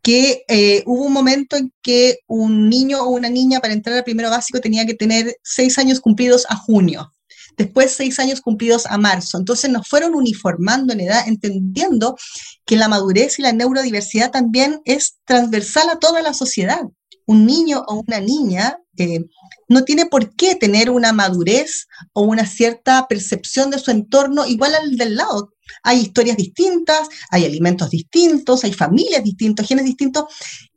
que 0.02 0.44
eh, 0.48 0.82
hubo 0.86 1.04
un 1.04 1.12
momento 1.12 1.56
en 1.56 1.72
que 1.82 2.20
un 2.26 2.68
niño 2.68 3.02
o 3.02 3.10
una 3.10 3.28
niña 3.28 3.60
para 3.60 3.74
entrar 3.74 3.96
al 3.96 4.04
primero 4.04 4.30
básico 4.30 4.60
tenía 4.60 4.86
que 4.86 4.94
tener 4.94 5.36
seis 5.42 5.78
años 5.78 6.00
cumplidos 6.00 6.46
a 6.48 6.56
junio, 6.56 7.12
después 7.56 7.92
seis 7.92 8.18
años 8.18 8.40
cumplidos 8.40 8.86
a 8.86 8.96
marzo. 8.96 9.38
Entonces 9.38 9.70
nos 9.70 9.88
fueron 9.88 10.14
uniformando 10.14 10.92
en 10.92 11.00
edad, 11.00 11.26
entendiendo 11.26 12.16
que 12.64 12.76
la 12.76 12.88
madurez 12.88 13.38
y 13.38 13.42
la 13.42 13.52
neurodiversidad 13.52 14.30
también 14.30 14.80
es 14.84 15.18
transversal 15.24 15.90
a 15.90 15.98
toda 15.98 16.22
la 16.22 16.32
sociedad. 16.32 16.82
Un 17.28 17.46
niño 17.46 17.84
o 17.86 18.02
una 18.06 18.20
niña 18.20 18.78
eh, 18.96 19.26
no 19.68 19.84
tiene 19.84 20.06
por 20.06 20.34
qué 20.34 20.56
tener 20.56 20.90
una 20.90 21.12
madurez 21.12 21.86
o 22.14 22.22
una 22.22 22.46
cierta 22.46 23.06
percepción 23.06 23.70
de 23.70 23.78
su 23.78 23.90
entorno 23.90 24.46
igual 24.46 24.74
al 24.74 24.96
del 24.96 25.16
lado. 25.16 25.52
Hay 25.82 26.00
historias 26.00 26.38
distintas, 26.38 27.08
hay 27.30 27.44
alimentos 27.44 27.90
distintos, 27.90 28.64
hay 28.64 28.72
familias 28.72 29.22
distintas, 29.22 29.68
genes 29.68 29.84
distintos, 29.84 30.24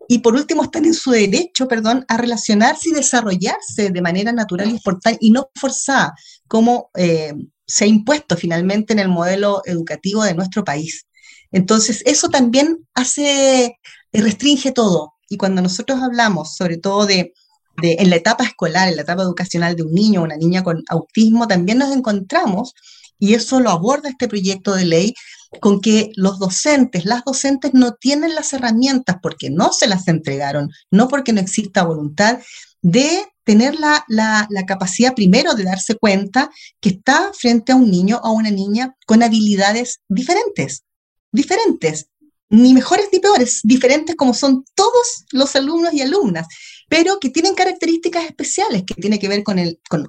y 0.09 0.19
por 0.19 0.35
último 0.35 0.63
están 0.63 0.83
en 0.83 0.93
su 0.93 1.11
derecho, 1.11 1.69
perdón, 1.69 2.03
a 2.09 2.17
relacionarse 2.17 2.89
y 2.89 2.93
desarrollarse 2.93 3.91
de 3.91 4.01
manera 4.01 4.33
natural 4.33 4.69
y 4.69 4.75
espontánea 4.75 5.17
y 5.21 5.31
no 5.31 5.49
forzada, 5.55 6.13
como 6.49 6.89
eh, 6.95 7.33
se 7.65 7.85
ha 7.85 7.87
impuesto 7.87 8.35
finalmente 8.35 8.91
en 8.91 8.99
el 8.99 9.07
modelo 9.07 9.61
educativo 9.63 10.25
de 10.25 10.33
nuestro 10.33 10.65
país. 10.65 11.07
Entonces, 11.53 12.03
eso 12.05 12.27
también 12.27 12.85
hace, 12.93 13.77
restringe 14.11 14.73
todo. 14.73 15.13
Y 15.31 15.37
cuando 15.37 15.61
nosotros 15.61 16.01
hablamos, 16.01 16.57
sobre 16.57 16.75
todo 16.77 17.05
de, 17.05 17.33
en 17.81 18.09
la 18.09 18.17
etapa 18.17 18.43
escolar, 18.43 18.89
en 18.89 18.97
la 18.97 19.03
etapa 19.03 19.23
educacional 19.23 19.77
de 19.77 19.83
un 19.83 19.93
niño 19.93 20.19
o 20.19 20.25
una 20.25 20.35
niña 20.35 20.61
con 20.61 20.83
autismo, 20.89 21.47
también 21.47 21.77
nos 21.77 21.95
encontramos 21.95 22.73
y 23.17 23.33
eso 23.33 23.61
lo 23.61 23.69
aborda 23.69 24.09
este 24.09 24.27
proyecto 24.27 24.75
de 24.75 24.83
ley, 24.83 25.13
con 25.61 25.79
que 25.79 26.11
los 26.17 26.37
docentes, 26.37 27.05
las 27.05 27.23
docentes 27.23 27.73
no 27.73 27.93
tienen 27.93 28.35
las 28.35 28.51
herramientas 28.51 29.19
porque 29.21 29.49
no 29.49 29.71
se 29.71 29.87
las 29.87 30.09
entregaron, 30.09 30.69
no 30.91 31.07
porque 31.07 31.31
no 31.31 31.39
exista 31.39 31.83
voluntad 31.83 32.39
de 32.81 33.25
tener 33.45 33.75
la, 33.79 34.03
la, 34.09 34.65
capacidad 34.67 35.13
primero 35.13 35.53
de 35.53 35.63
darse 35.63 35.95
cuenta 35.95 36.51
que 36.81 36.89
está 36.89 37.31
frente 37.33 37.71
a 37.71 37.77
un 37.77 37.89
niño 37.89 38.19
o 38.21 38.33
una 38.33 38.51
niña 38.51 38.97
con 39.07 39.23
habilidades 39.23 40.01
diferentes, 40.09 40.83
diferentes, 41.31 42.10
ni 42.51 42.73
mejores 42.73 43.07
ni 43.11 43.19
peores, 43.19 43.61
diferentes 43.63 44.15
como 44.15 44.33
son 44.35 44.63
todos 44.75 45.25
los 45.31 45.55
alumnos 45.55 45.93
y 45.93 46.01
alumnas 46.01 46.47
pero 46.91 47.19
que 47.21 47.29
tienen 47.29 47.55
características 47.55 48.25
especiales, 48.25 48.83
que 48.85 48.95
tiene 48.95 49.17
que 49.17 49.29
ver 49.29 49.43
con, 49.43 49.57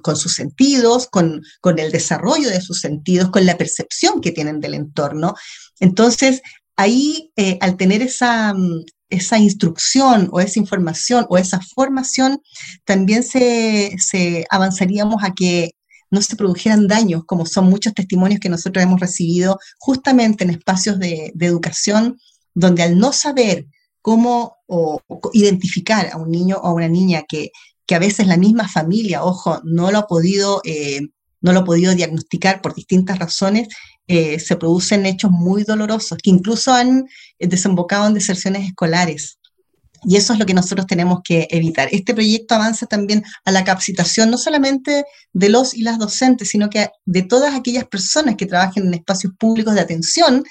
con, 0.01 0.17
sus 0.17 0.35
sentidos, 0.35 1.07
con, 1.07 1.41
con, 1.61 1.79
el 1.79 1.93
desarrollo 1.93 2.49
de 2.49 2.59
sus 2.59 2.81
sentidos, 2.81 3.29
con 3.29 3.45
la 3.45 3.57
percepción 3.57 4.19
que 4.19 4.33
tienen 4.33 4.59
del 4.59 4.73
entorno. 4.73 5.33
Entonces, 5.79 6.41
ahí, 6.75 7.31
eh, 7.37 7.57
al 7.61 7.77
tener 7.77 8.01
esa, 8.01 8.53
mm, 8.53 8.83
esa 9.09 9.39
instrucción 9.39 10.27
o 10.33 10.41
esa 10.41 10.59
información 10.59 11.25
o 11.29 11.37
esa 11.37 11.61
formación, 11.61 12.41
también 12.83 13.23
se, 13.23 13.95
se 13.97 14.45
avanzaríamos 14.49 15.23
a 15.23 15.33
que 15.33 15.71
no 16.11 16.21
se 16.21 16.35
produjeran 16.35 16.89
daños, 16.89 17.23
como 17.25 17.45
son 17.45 17.69
muchos 17.69 17.93
testimonios 17.93 18.41
que 18.41 18.49
nosotros 18.49 18.83
hemos 18.83 18.99
recibido 18.99 19.57
justamente 19.79 20.43
en 20.43 20.49
espacios 20.49 20.99
de, 20.99 21.31
de 21.33 21.45
educación, 21.45 22.17
donde 22.53 22.83
al 22.83 22.97
no 22.97 23.13
saber 23.13 23.67
cómo 24.01 24.57
identificar 25.33 26.09
a 26.11 26.17
un 26.17 26.29
niño 26.29 26.57
o 26.57 26.67
a 26.67 26.73
una 26.73 26.87
niña 26.87 27.23
que, 27.27 27.51
que, 27.85 27.95
a 27.95 27.99
veces 27.99 28.27
la 28.27 28.37
misma 28.37 28.67
familia, 28.67 29.23
ojo, 29.23 29.61
no 29.63 29.91
lo 29.91 29.99
ha 29.99 30.07
podido, 30.07 30.61
eh, 30.65 31.01
no 31.41 31.53
lo 31.53 31.59
ha 31.59 31.65
podido 31.65 31.93
diagnosticar 31.93 32.61
por 32.61 32.75
distintas 32.75 33.19
razones, 33.19 33.67
eh, 34.07 34.39
se 34.39 34.57
producen 34.57 35.05
hechos 35.05 35.31
muy 35.31 35.63
dolorosos 35.63 36.17
que 36.21 36.29
incluso 36.29 36.73
han 36.73 37.05
desembocado 37.39 38.07
en 38.07 38.13
deserciones 38.13 38.67
escolares. 38.67 39.37
Y 40.05 40.17
eso 40.17 40.33
es 40.33 40.39
lo 40.39 40.45
que 40.45 40.53
nosotros 40.53 40.85
tenemos 40.87 41.21
que 41.23 41.47
evitar. 41.49 41.87
Este 41.91 42.13
proyecto 42.13 42.55
avanza 42.55 42.85
también 42.85 43.23
a 43.45 43.51
la 43.51 43.63
capacitación 43.63 44.29
no 44.29 44.37
solamente 44.37 45.05
de 45.31 45.49
los 45.49 45.73
y 45.73 45.83
las 45.83 45.97
docentes, 45.97 46.49
sino 46.49 46.69
que 46.69 46.89
de 47.05 47.21
todas 47.21 47.55
aquellas 47.55 47.85
personas 47.85 48.35
que 48.35 48.45
trabajen 48.45 48.87
en 48.87 48.93
espacios 48.95 49.33
públicos 49.39 49.73
de 49.75 49.81
atención 49.81 50.43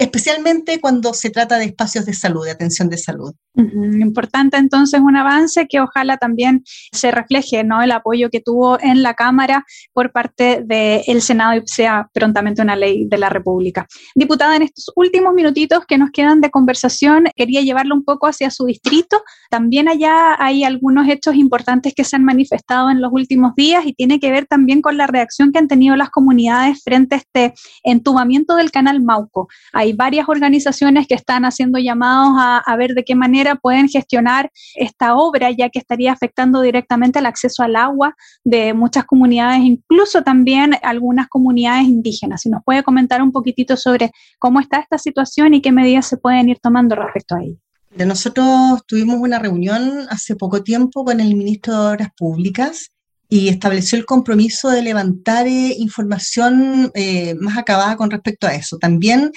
especialmente 0.00 0.80
cuando 0.80 1.12
se 1.12 1.28
trata 1.28 1.58
de 1.58 1.66
espacios 1.66 2.06
de 2.06 2.14
salud, 2.14 2.44
de 2.46 2.50
atención 2.50 2.88
de 2.88 2.96
salud. 2.96 3.34
Importante 3.54 4.56
entonces 4.56 5.00
un 5.00 5.16
avance 5.16 5.66
que 5.68 5.80
ojalá 5.80 6.16
también 6.16 6.62
se 6.92 7.10
refleje 7.10 7.64
¿no? 7.64 7.82
el 7.82 7.92
apoyo 7.92 8.30
que 8.30 8.40
tuvo 8.40 8.80
en 8.80 9.02
la 9.02 9.12
Cámara 9.12 9.66
por 9.92 10.10
parte 10.10 10.64
del 10.64 11.20
Senado 11.20 11.54
y 11.54 11.62
sea 11.66 12.08
prontamente 12.14 12.62
una 12.62 12.76
ley 12.76 13.06
de 13.06 13.18
la 13.18 13.28
República. 13.28 13.86
Diputada, 14.14 14.56
en 14.56 14.62
estos 14.62 14.90
últimos 14.96 15.34
minutitos 15.34 15.84
que 15.86 15.98
nos 15.98 16.10
quedan 16.12 16.40
de 16.40 16.50
conversación, 16.50 17.24
quería 17.36 17.60
llevarlo 17.60 17.94
un 17.94 18.04
poco 18.04 18.26
hacia 18.26 18.50
su 18.50 18.64
distrito. 18.64 19.22
También 19.50 19.88
allá 19.88 20.36
hay 20.38 20.64
algunos 20.64 21.08
hechos 21.08 21.34
importantes 21.34 21.92
que 21.94 22.04
se 22.04 22.16
han 22.16 22.24
manifestado 22.24 22.88
en 22.88 23.02
los 23.02 23.12
últimos 23.12 23.54
días 23.54 23.84
y 23.84 23.92
tiene 23.92 24.18
que 24.18 24.30
ver 24.30 24.46
también 24.46 24.80
con 24.80 24.96
la 24.96 25.06
reacción 25.06 25.52
que 25.52 25.58
han 25.58 25.68
tenido 25.68 25.94
las 25.96 26.08
comunidades 26.08 26.82
frente 26.82 27.16
a 27.16 27.18
este 27.18 27.54
entubamiento 27.82 28.56
del 28.56 28.70
canal 28.70 29.02
Mauco. 29.02 29.48
Hay 29.90 29.96
varias 29.96 30.28
organizaciones 30.28 31.08
que 31.08 31.14
están 31.14 31.44
haciendo 31.44 31.80
llamados 31.80 32.36
a, 32.38 32.58
a 32.58 32.76
ver 32.76 32.94
de 32.94 33.02
qué 33.02 33.16
manera 33.16 33.56
pueden 33.56 33.88
gestionar 33.88 34.52
esta 34.76 35.16
obra, 35.16 35.50
ya 35.50 35.68
que 35.68 35.80
estaría 35.80 36.12
afectando 36.12 36.60
directamente 36.60 37.18
el 37.18 37.26
acceso 37.26 37.64
al 37.64 37.74
agua 37.74 38.14
de 38.44 38.72
muchas 38.72 39.04
comunidades, 39.04 39.62
incluso 39.62 40.22
también 40.22 40.76
algunas 40.82 41.26
comunidades 41.26 41.88
indígenas. 41.88 42.42
Si 42.42 42.48
nos 42.48 42.62
puede 42.64 42.84
comentar 42.84 43.20
un 43.20 43.32
poquitito 43.32 43.76
sobre 43.76 44.12
cómo 44.38 44.60
está 44.60 44.78
esta 44.78 44.96
situación 44.96 45.54
y 45.54 45.60
qué 45.60 45.72
medidas 45.72 46.06
se 46.06 46.18
pueden 46.18 46.48
ir 46.48 46.60
tomando 46.62 46.94
respecto 46.94 47.34
a 47.34 47.42
ello. 47.42 47.56
Nosotros 47.96 48.84
tuvimos 48.86 49.16
una 49.16 49.40
reunión 49.40 50.06
hace 50.08 50.36
poco 50.36 50.62
tiempo 50.62 51.04
con 51.04 51.18
el 51.18 51.34
ministro 51.34 51.74
de 51.74 51.88
Obras 51.88 52.08
Públicas 52.16 52.92
y 53.30 53.48
estableció 53.48 53.96
el 53.96 54.04
compromiso 54.04 54.68
de 54.70 54.82
levantar 54.82 55.46
eh, 55.46 55.74
información 55.78 56.90
eh, 56.94 57.34
más 57.36 57.56
acabada 57.56 57.96
con 57.96 58.10
respecto 58.10 58.46
a 58.46 58.54
eso. 58.54 58.76
También 58.78 59.30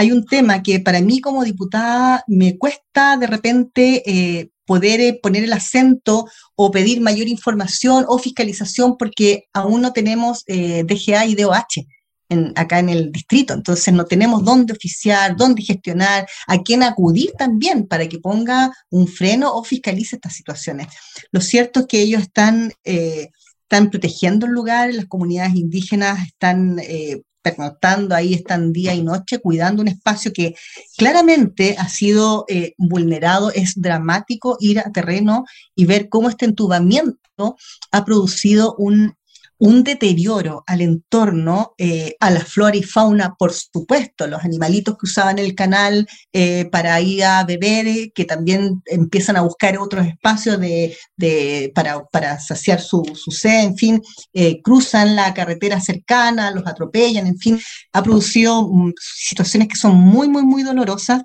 hay 0.00 0.12
un 0.12 0.24
tema 0.24 0.62
que 0.62 0.80
para 0.80 1.02
mí 1.02 1.20
como 1.20 1.44
diputada 1.44 2.24
me 2.26 2.56
cuesta 2.56 3.18
de 3.18 3.26
repente 3.26 4.02
eh, 4.06 4.48
poder 4.64 4.98
eh, 4.98 5.20
poner 5.22 5.44
el 5.44 5.52
acento 5.52 6.24
o 6.54 6.70
pedir 6.70 7.02
mayor 7.02 7.28
información 7.28 8.06
o 8.08 8.18
fiscalización 8.18 8.96
porque 8.96 9.44
aún 9.52 9.82
no 9.82 9.92
tenemos 9.92 10.42
eh, 10.46 10.84
DGA 10.84 11.26
y 11.26 11.34
DOH. 11.34 11.86
acá 12.54 12.78
en 12.78 12.88
el 12.88 13.12
distrito. 13.12 13.52
Entonces 13.52 13.92
no 13.92 14.06
tenemos 14.06 14.42
dónde 14.42 14.72
oficiar, 14.72 15.36
dónde 15.36 15.62
gestionar, 15.62 16.26
a 16.46 16.62
quién 16.62 16.82
acudir 16.82 17.32
también 17.36 17.86
para 17.86 18.08
que 18.08 18.20
ponga 18.20 18.72
un 18.88 19.06
freno 19.06 19.52
o 19.52 19.64
fiscalice 19.64 20.16
estas 20.16 20.34
situaciones. 20.34 20.86
Lo 21.30 21.42
cierto 21.42 21.80
es 21.80 21.86
que 21.86 22.00
ellos 22.00 22.22
están, 22.22 22.72
están 22.84 23.90
protegiendo 23.90 24.46
el 24.46 24.52
lugar, 24.52 24.94
las 24.94 25.06
comunidades 25.06 25.56
indígenas 25.56 26.26
están 26.26 26.78
pernoctando 27.42 28.14
ahí, 28.14 28.34
están 28.34 28.72
día 28.72 28.94
y 28.94 29.02
noche 29.02 29.38
cuidando 29.38 29.82
un 29.82 29.88
espacio 29.88 30.32
que 30.32 30.54
claramente 30.96 31.76
ha 31.78 31.88
sido 31.88 32.44
eh, 32.48 32.74
vulnerado. 32.76 33.50
Es 33.52 33.80
dramático 33.80 34.56
ir 34.60 34.78
a 34.80 34.92
terreno 34.92 35.44
y 35.74 35.86
ver 35.86 36.08
cómo 36.08 36.28
este 36.28 36.44
entubamiento 36.44 37.56
ha 37.90 38.04
producido 38.04 38.74
un, 38.76 39.16
un 39.60 39.84
deterioro 39.84 40.64
al 40.66 40.80
entorno, 40.80 41.74
eh, 41.76 42.16
a 42.18 42.30
la 42.30 42.40
flora 42.40 42.76
y 42.76 42.82
fauna, 42.82 43.34
por 43.38 43.52
supuesto, 43.52 44.26
los 44.26 44.42
animalitos 44.42 44.96
que 44.96 45.04
usaban 45.04 45.38
el 45.38 45.54
canal 45.54 46.08
eh, 46.32 46.64
para 46.72 46.98
ir 47.02 47.24
a 47.24 47.44
beber, 47.44 47.86
eh, 47.86 48.12
que 48.14 48.24
también 48.24 48.82
empiezan 48.86 49.36
a 49.36 49.42
buscar 49.42 49.76
otros 49.76 50.06
espacios 50.06 50.58
de, 50.58 51.72
para, 51.74 52.40
saciar 52.40 52.80
su, 52.80 53.02
su, 53.14 53.30
sed, 53.30 53.64
en 53.64 53.76
fin, 53.76 54.02
cruzan 54.62 55.14
la 55.14 55.34
carretera 55.34 55.78
cercana, 55.78 56.50
los 56.52 56.66
atropellan, 56.66 57.26
en 57.26 57.38
fin, 57.38 57.60
ha 57.92 58.02
producido 58.02 58.66
mm, 58.66 58.94
situaciones 58.98 59.68
que 59.68 59.76
son 59.76 59.94
muy, 59.94 60.28
muy, 60.28 60.42
muy 60.42 60.62
dolorosas 60.62 61.20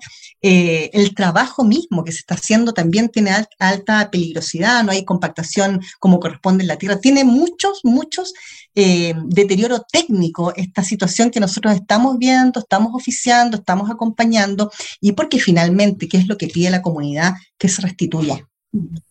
eh, 0.48 0.90
el 0.92 1.12
trabajo 1.12 1.64
mismo 1.64 2.04
que 2.04 2.12
se 2.12 2.18
está 2.18 2.36
haciendo 2.36 2.72
también 2.72 3.08
tiene 3.08 3.32
alta 3.58 4.10
peligrosidad, 4.12 4.84
no 4.84 4.92
hay 4.92 5.04
compactación 5.04 5.80
como 5.98 6.20
corresponde 6.20 6.62
en 6.62 6.68
la 6.68 6.78
tierra, 6.78 7.00
tiene 7.00 7.24
muchos, 7.24 7.80
muchos 7.82 8.32
eh, 8.76 9.14
deterioro 9.24 9.80
técnico 9.90 10.54
esta 10.54 10.84
situación 10.84 11.32
que 11.32 11.40
nosotros 11.40 11.74
estamos 11.74 12.16
viendo, 12.18 12.60
estamos 12.60 12.92
oficiando, 12.94 13.56
estamos 13.56 13.90
acompañando 13.90 14.70
y 15.00 15.10
porque 15.12 15.40
finalmente, 15.40 16.06
¿qué 16.06 16.18
es 16.18 16.28
lo 16.28 16.38
que 16.38 16.46
pide 16.46 16.70
la 16.70 16.80
comunidad? 16.80 17.34
Que 17.58 17.68
se 17.68 17.82
restituya 17.82 18.46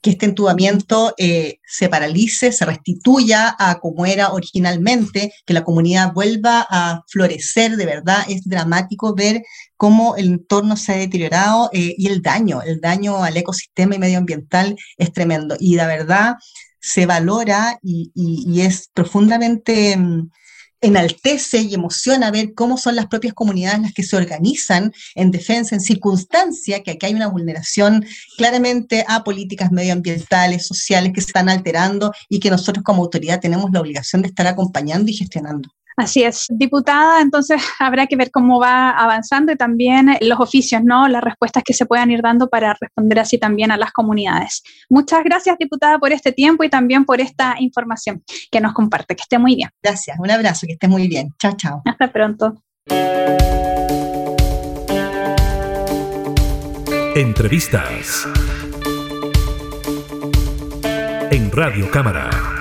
que 0.02 0.12
este 0.12 0.26
entubamiento 0.26 1.14
eh, 1.18 1.60
se 1.66 1.90
paralice, 1.90 2.52
se 2.52 2.66
restituya 2.66 3.56
a 3.58 3.80
como 3.80 4.06
era 4.06 4.32
originalmente, 4.32 5.34
que 5.46 5.54
la 5.54 5.64
comunidad 5.64 6.14
vuelva 6.14 6.66
a 6.70 7.04
florecer, 7.08 7.76
de 7.76 7.86
verdad 7.86 8.26
es 8.28 8.44
dramático 8.44 9.16
ver 9.16 9.44
cómo 9.78 10.16
el 10.16 10.28
entorno 10.28 10.78
se 10.78 10.94
ha 10.94 10.98
deteriorado 10.98 11.70
eh, 11.74 11.96
y 11.98 12.08
el 12.08 12.22
daño, 12.22 12.62
el 12.62 12.80
daño 12.82 13.24
al 13.24 13.38
ecosistema 13.38 13.96
y 13.96 14.00
medioambiental 14.00 14.76
es 14.98 15.12
tremendo. 15.12 15.56
Y 15.60 15.76
de 15.76 15.86
verdad 15.86 16.36
se 16.80 17.06
valora 17.06 17.80
y 17.82 18.62
es 18.62 18.90
profundamente 18.94 19.98
mm, 19.98 20.30
enaltece 20.82 21.60
y 21.62 21.74
emociona 21.74 22.32
ver 22.32 22.54
cómo 22.54 22.78
son 22.78 22.96
las 22.96 23.08
propias 23.08 23.34
comunidades 23.34 23.82
las 23.82 23.94
que 23.94 24.04
se 24.04 24.16
organizan 24.16 24.92
en 25.16 25.32
defensa 25.32 25.76
en 25.76 25.82
circunstancia 25.82 26.84
que 26.84 26.92
aquí 26.92 27.08
hay 27.08 27.14
una 27.14 27.28
vulneración 27.28 28.06
claramente 28.38 29.06
a 29.08 29.24
políticas 29.24 29.72
medioambientales, 29.72 30.68
sociales 30.68 31.12
que 31.14 31.22
se 31.22 31.28
están 31.28 31.50
alterando 31.50 32.12
y 32.30 32.40
que 32.40 32.50
nosotros 32.50 32.84
como 32.84 33.04
autoridad 33.04 33.40
tenemos 33.40 33.72
la 33.72 33.82
obligación 33.82 34.22
de 34.22 34.28
estar 34.28 34.48
acompañando 34.48 35.10
y 35.10 35.14
gestionando. 35.14 35.70
Así 35.98 36.24
es, 36.24 36.48
diputada, 36.50 37.22
entonces 37.22 37.62
habrá 37.80 38.08
que 38.08 38.16
ver 38.16 38.30
cómo 38.32 38.60
va 38.60 38.90
avanzando 38.90 39.52
y 39.52 39.56
también 39.56 40.18
los 40.22 40.40
oficios, 40.40 40.82
¿no? 40.84 41.08
Las 41.08 41.24
respuestas 41.24 41.64
que 41.64 41.74
se 41.74 41.86
puedan 41.86 42.12
ir 42.12 42.22
dando 42.22 42.50
para 42.50 42.76
responder 42.80 43.20
así 43.20 43.38
también 43.38 43.72
a 43.72 43.78
las 43.78 43.92
comunidades. 43.92 44.62
Muchas 44.90 45.24
gracias, 45.24 45.58
diputada, 45.58 45.98
por 45.98 46.12
este 46.12 46.32
tiempo 46.32 46.64
y 46.64 46.70
también 46.70 47.06
por 47.06 47.22
esta 47.22 47.56
información 47.60 48.24
que 48.52 48.60
nos 48.60 48.74
comparte. 48.74 49.16
Que 49.16 49.22
esté 49.22 49.40
muy 49.40 49.56
bien. 49.56 49.70
Gracias, 49.82 50.18
un 50.20 50.30
abrazo, 50.30 50.68
que 50.68 50.74
esté 50.74 50.88
muy 50.88 51.08
bien. 51.08 51.30
Chao, 51.40 51.54
chao. 51.56 51.82
Hasta 51.86 52.12
pronto. 52.12 52.62
Entrevistas 57.16 58.28
en 61.32 61.52
Radio 61.52 61.90
Cámara. 61.90 62.55